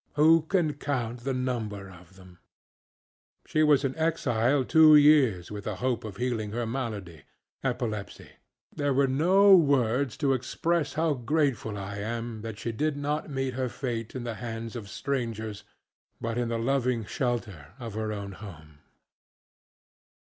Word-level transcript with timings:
Who 0.15 0.41
can 0.47 0.73
count 0.73 1.19
the 1.25 1.33
number 1.35 1.87
of 1.91 2.15
them? 2.15 2.39
She 3.45 3.61
was 3.61 3.83
in 3.83 3.95
exile 3.95 4.65
two 4.65 4.95
years 4.95 5.51
with 5.51 5.65
the 5.65 5.75
hope 5.75 6.03
of 6.03 6.17
healing 6.17 6.53
her 6.53 6.65
maladyŌĆöepilepsy. 6.65 8.29
There 8.75 8.97
are 8.99 9.05
no 9.05 9.55
words 9.55 10.17
to 10.17 10.33
express 10.33 10.93
how 10.95 11.13
grateful 11.13 11.77
I 11.77 11.97
am 11.97 12.41
that 12.41 12.57
she 12.57 12.71
did 12.71 12.97
not 12.97 13.29
meet 13.29 13.53
her 13.53 13.69
fate 13.69 14.15
in 14.15 14.23
the 14.23 14.33
hands 14.41 14.75
of 14.75 14.89
strangers, 14.89 15.63
but 16.19 16.35
in 16.35 16.49
the 16.49 16.57
loving 16.57 17.05
shelter 17.05 17.75
of 17.77 17.93
her 17.93 18.11
own 18.11 18.31
home. 18.31 18.79